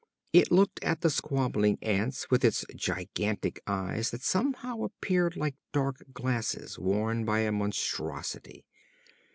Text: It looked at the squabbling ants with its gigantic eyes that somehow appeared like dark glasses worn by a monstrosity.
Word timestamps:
It 0.33 0.51
looked 0.51 0.83
at 0.83 1.01
the 1.01 1.11
squabbling 1.11 1.77
ants 1.83 2.31
with 2.31 2.43
its 2.43 2.65
gigantic 2.75 3.61
eyes 3.67 4.09
that 4.09 4.23
somehow 4.23 4.81
appeared 4.81 5.37
like 5.37 5.53
dark 5.73 5.97
glasses 6.11 6.79
worn 6.79 7.23
by 7.23 7.41
a 7.41 7.51
monstrosity. 7.51 8.65